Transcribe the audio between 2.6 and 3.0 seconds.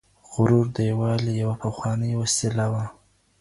وه.